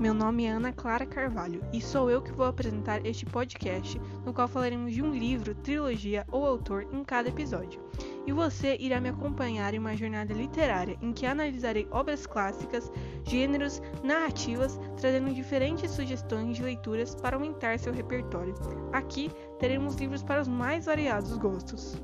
[0.00, 4.32] Meu nome é Ana Clara Carvalho e sou eu que vou apresentar este podcast, no
[4.32, 7.82] qual falaremos de um livro, trilogia ou autor em cada episódio.
[8.26, 12.90] E você irá me acompanhar em uma jornada literária em que analisarei obras clássicas,
[13.24, 18.54] gêneros, narrativas, trazendo diferentes sugestões de leituras para aumentar seu repertório.
[18.94, 22.00] Aqui teremos livros para os mais variados gostos.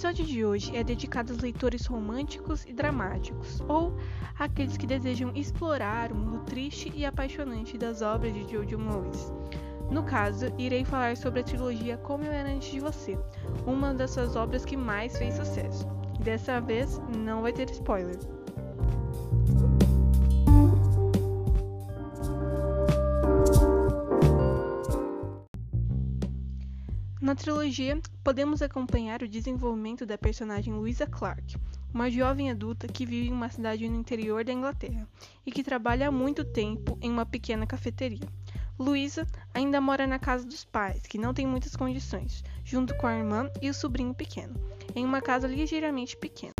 [0.00, 3.94] Episódio de hoje é dedicado aos leitores românticos e dramáticos, ou
[4.38, 9.30] aqueles que desejam explorar o mundo triste e apaixonante das obras de Jojo Moyes.
[9.90, 13.18] No caso, irei falar sobre a trilogia Como Eu Era Antes de Você,
[13.66, 15.86] uma das suas obras que mais fez sucesso.
[16.18, 18.16] Dessa vez, não vai ter spoiler.
[27.30, 31.56] Na trilogia, podemos acompanhar o desenvolvimento da personagem Louisa Clark,
[31.94, 35.08] uma jovem adulta que vive em uma cidade no interior da Inglaterra
[35.46, 38.28] e que trabalha há muito tempo em uma pequena cafeteria.
[38.76, 43.16] Louisa ainda mora na casa dos pais, que não tem muitas condições, junto com a
[43.16, 44.56] irmã e o sobrinho pequeno,
[44.96, 46.54] em uma casa ligeiramente pequena.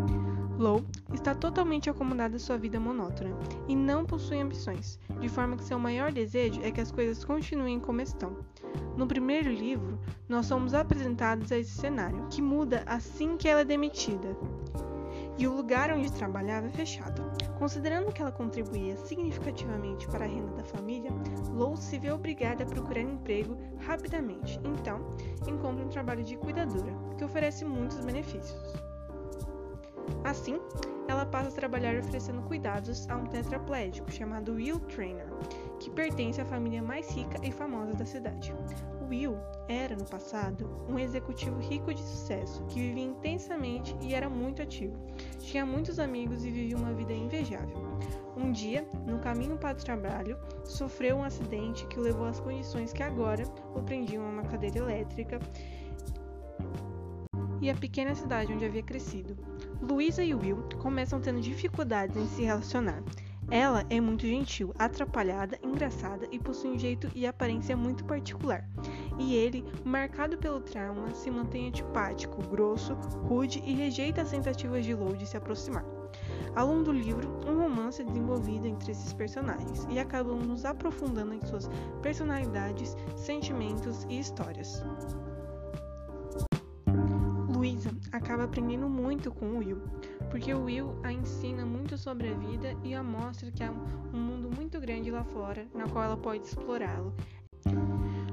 [0.56, 5.64] Lou está totalmente acomodada à sua vida monótona e não possui ambições, de forma que
[5.64, 8.36] seu maior desejo é que as coisas continuem como estão.
[8.96, 13.64] No primeiro livro, nós somos apresentados a esse cenário, que muda assim que ela é
[13.64, 14.36] demitida.
[15.38, 17.22] E o lugar onde trabalhava é fechado.
[17.58, 21.10] Considerando que ela contribuía significativamente para a renda da família,
[21.52, 24.60] Lou se vê obrigada a procurar emprego rapidamente.
[24.64, 25.14] Então,
[25.46, 28.74] encontra um trabalho de cuidadora, que oferece muitos benefícios.
[30.24, 30.60] Assim,
[31.08, 35.26] ela passa a trabalhar oferecendo cuidados a um tetraplégico chamado Will Trainer,
[35.80, 38.54] que pertence à família mais rica e famosa da cidade.
[39.08, 39.36] Will
[39.66, 44.94] era, no passado, um executivo rico de sucesso que vivia intensamente e era muito ativo.
[45.40, 47.76] Tinha muitos amigos e vivia uma vida invejável.
[48.36, 52.92] Um dia, no caminho para o trabalho, sofreu um acidente que o levou às condições
[52.92, 53.42] que agora
[53.74, 55.40] o prendiam a uma cadeira elétrica
[57.60, 59.36] e a pequena cidade onde havia crescido.
[59.82, 63.02] Luísa e Will começam tendo dificuldades em se relacionar.
[63.50, 68.64] Ela é muito gentil, atrapalhada, engraçada e possui um jeito e aparência muito particular.
[69.18, 74.94] E ele, marcado pelo trauma, se mantém antipático, grosso, rude e rejeita as tentativas de
[74.94, 75.84] Lou de se aproximar.
[76.54, 81.34] Ao longo do livro, um romance é desenvolvido entre esses personagens e acabamos nos aprofundando
[81.34, 81.68] em suas
[82.02, 84.82] personalidades, sentimentos e histórias.
[87.48, 89.82] Luísa acaba aprendendo muito com Will,
[90.30, 94.48] porque Will a ensina muito sobre a vida e a mostra que há um mundo
[94.54, 97.12] muito grande lá fora na qual ela pode explorá-lo.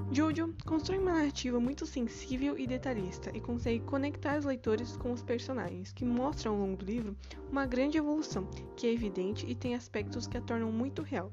[0.09, 5.21] Jojo constrói uma narrativa muito sensível e detalhista e consegue conectar os leitores com os
[5.21, 7.15] personagens, que mostram ao longo do livro
[7.51, 11.29] uma grande evolução, que é evidente e tem aspectos que a tornam muito real.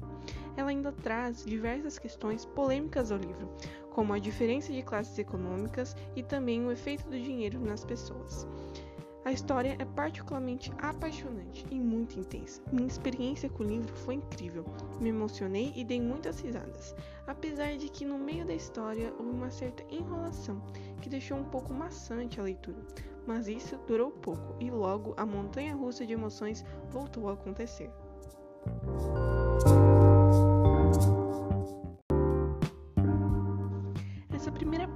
[0.56, 3.48] Ela ainda traz diversas questões polêmicas ao livro,
[3.90, 8.46] como a diferença de classes econômicas e também o efeito do dinheiro nas pessoas.
[9.24, 12.60] A história é particularmente apaixonante e muito intensa.
[12.70, 14.66] Minha experiência com o livro foi incrível.
[15.00, 16.94] Me emocionei e dei muitas risadas,
[17.26, 20.60] apesar de que no meio da história houve uma certa enrolação
[21.00, 22.82] que deixou um pouco maçante a leitura.
[23.26, 27.90] Mas isso durou pouco e logo a montanha russa de emoções voltou a acontecer.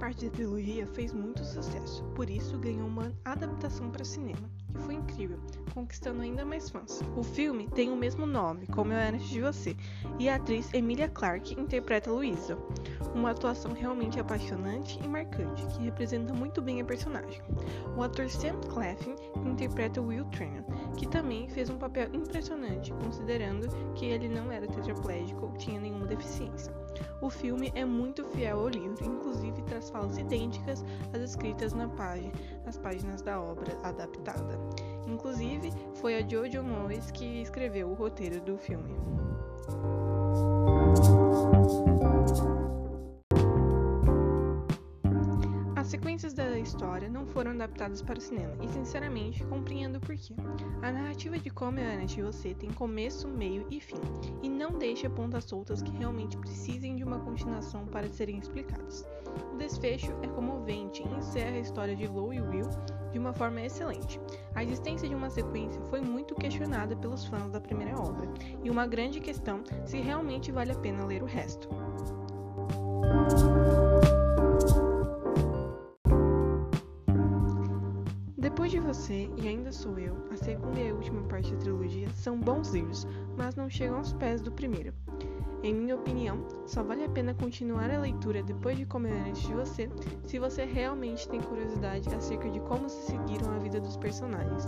[0.09, 4.95] Parte da trilogia fez muito sucesso, por isso ganhou uma adaptação para cinema, que foi
[4.95, 5.37] incrível,
[5.71, 6.99] conquistando ainda mais fãs.
[7.15, 9.77] O filme tem o mesmo nome, Como Eu Era Antes de Você,
[10.17, 12.57] e a atriz Emilia Clarke interpreta Louisa,
[13.13, 17.43] uma atuação realmente apaixonante e marcante, que representa muito bem a personagem.
[17.95, 19.15] O ator Sam Claflin
[19.45, 20.65] interpreta Will Trainer,
[20.97, 26.07] que também fez um papel impressionante, considerando que ele não era tetraplégico ou tinha nenhuma
[26.07, 26.78] deficiência.
[27.21, 30.83] O filme é muito fiel ao livro, inclusive traz falas idênticas
[31.13, 32.31] às escritas na página,
[32.65, 34.59] nas páginas da obra adaptada.
[35.07, 38.95] Inclusive, foi a Jojo Moyes que escreveu o roteiro do filme.
[46.69, 50.35] História não foram adaptadas para o cinema, e sinceramente compreendo o porquê.
[50.83, 53.99] A narrativa de Como Eu Era de Você tem começo, meio e fim,
[54.43, 59.05] e não deixa pontas soltas que realmente precisem de uma continuação para serem explicadas.
[59.51, 62.69] O desfecho é comovente e encerra a história de Lou e Will
[63.11, 64.21] de uma forma excelente.
[64.53, 68.29] A existência de uma sequência foi muito questionada pelos fãs da primeira obra,
[68.63, 71.67] e uma grande questão se realmente vale a pena ler o resto.
[78.69, 82.39] De você e Ainda Sou Eu, a segunda e a última parte da trilogia são
[82.39, 84.93] bons livros, mas não chegam aos pés do primeiro.
[85.63, 89.55] Em minha opinião, só vale a pena continuar a leitura depois de Comer Antes de
[89.55, 89.89] Você
[90.23, 94.67] se você realmente tem curiosidade acerca de como se seguiram a vida dos personagens.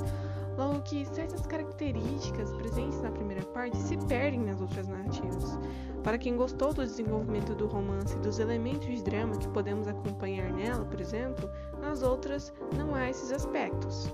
[0.62, 5.58] Logo que certas características presentes na primeira parte se perdem nas outras narrativas.
[6.04, 10.54] Para quem gostou do desenvolvimento do romance e dos elementos de drama que podemos acompanhar
[10.54, 11.50] nela, por exemplo,
[11.82, 14.14] nas outras não há esses aspectos.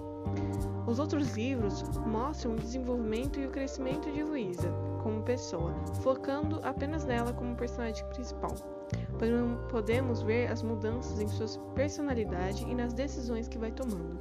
[0.88, 4.72] Os outros livros mostram o desenvolvimento e o crescimento de Luísa
[5.04, 8.56] como pessoa, focando apenas nela como personagem principal.
[9.70, 14.20] Podemos ver as mudanças em sua personalidade e nas decisões que vai tomando,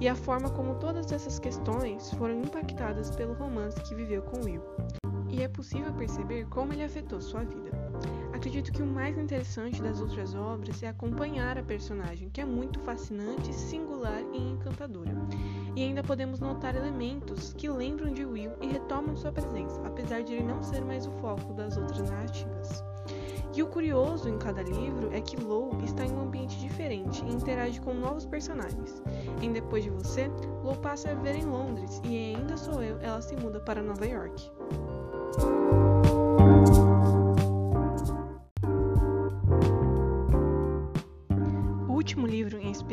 [0.00, 4.62] e a forma como todas essas questões foram impactadas pelo romance que viveu com Will.
[5.28, 7.70] E é possível perceber como ele afetou sua vida.
[8.32, 12.78] Acredito que o mais interessante das outras obras é acompanhar a personagem, que é muito
[12.80, 15.14] fascinante, singular e encantadora.
[15.74, 20.34] E ainda podemos notar elementos que lembram de Will e retomam sua presença, apesar de
[20.34, 22.84] ele não ser mais o foco das outras narrativas.
[23.56, 27.32] E o curioso em cada livro é que Lou está em um ambiente diferente e
[27.32, 29.02] interage com novos personagens.
[29.40, 30.30] Em Depois de Você,
[30.62, 33.82] Lou passa a viver em Londres e em Ainda Sou Eu, ela se muda para
[33.82, 34.52] Nova York.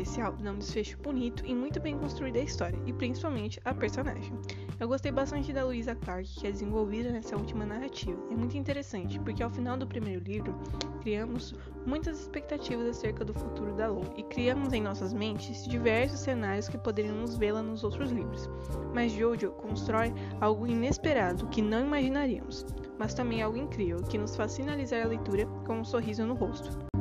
[0.03, 4.33] Especial, dá um desfecho bonito e muito bem construída a história, e principalmente a personagem.
[4.79, 8.21] Eu gostei bastante da Louisa Clark, que é desenvolvida nessa última narrativa.
[8.29, 10.55] É muito interessante, porque ao final do primeiro livro,
[11.01, 11.55] criamos
[11.85, 16.77] muitas expectativas acerca do futuro da Lou, e criamos em nossas mentes diversos cenários que
[16.77, 18.49] poderíamos vê-la nos outros livros.
[18.93, 22.65] Mas Jojo constrói algo inesperado que não imaginaríamos,
[22.99, 26.92] mas também algo incrível que nos faz finalizar a leitura com um sorriso no rosto.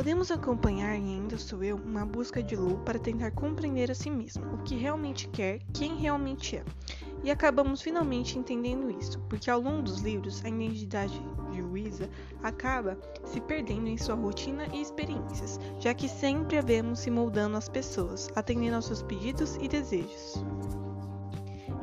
[0.00, 4.08] Podemos acompanhar em Ainda Sou Eu uma busca de Lu para tentar compreender a si
[4.08, 6.64] mesma, o que realmente quer, quem realmente é.
[7.22, 12.08] E acabamos finalmente entendendo isso, porque ao longo dos livros a identidade de Luisa
[12.42, 17.58] acaba se perdendo em sua rotina e experiências, já que sempre a vemos se moldando
[17.58, 20.42] às pessoas, atendendo aos seus pedidos e desejos.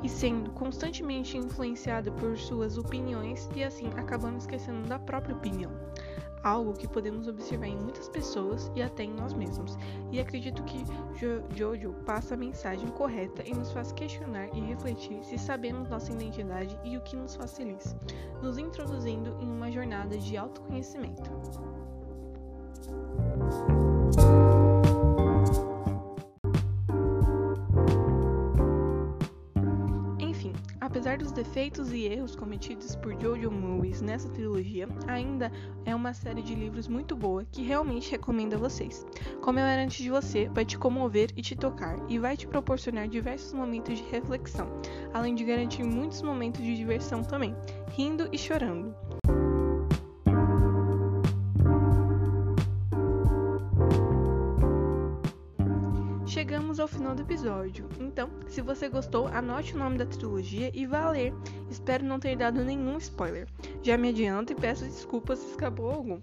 [0.02, 5.72] E sendo constantemente influenciada por suas opiniões e assim acabando esquecendo da própria opinião
[6.48, 9.78] algo que podemos observar em muitas pessoas e até em nós mesmos.
[10.12, 10.84] E acredito que
[11.16, 16.12] jo Jojo passa a mensagem correta e nos faz questionar e refletir se sabemos nossa
[16.12, 17.96] identidade e o que nos faz feliz,
[18.42, 21.30] nos introduzindo em uma jornada de autoconhecimento.
[31.28, 35.52] Dos defeitos e erros cometidos por Jojo Moyes nessa trilogia, ainda
[35.84, 39.06] é uma série de livros muito boa que realmente recomendo a vocês.
[39.42, 42.48] Como eu era antes de você, vai te comover e te tocar e vai te
[42.48, 44.70] proporcionar diversos momentos de reflexão,
[45.14, 47.54] além de garantir muitos momentos de diversão também,
[47.90, 48.96] rindo e chorando.
[56.78, 57.90] Chegamos ao final do episódio.
[58.00, 61.34] Então, se você gostou, anote o nome da trilogia e vá ler.
[61.70, 63.48] Espero não ter dado nenhum spoiler.
[63.82, 66.20] Já me adianto e peço desculpas se escapou algum.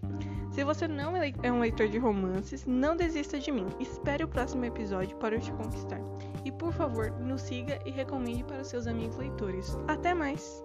[0.53, 3.67] Se você não é um leitor de romances, não desista de mim.
[3.81, 6.01] Espere o próximo episódio para eu te conquistar.
[6.45, 9.77] E por favor, nos siga e recomende para os seus amigos leitores.
[9.89, 10.63] Até mais!